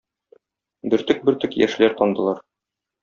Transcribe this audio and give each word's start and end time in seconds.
Бөртек-бөртек 0.93 1.59
яшьләр 1.65 1.97
тамдылар. 2.01 2.43